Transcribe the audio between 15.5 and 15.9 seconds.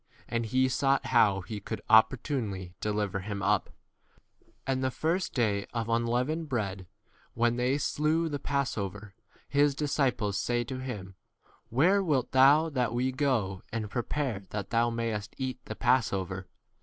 the 13